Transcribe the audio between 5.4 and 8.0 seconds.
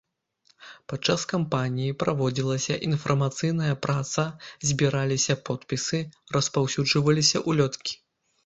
подпісы, распаўсюджваліся ўлёткі.